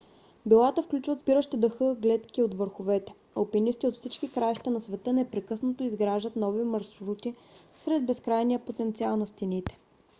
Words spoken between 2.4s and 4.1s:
от върховете. алпинисти от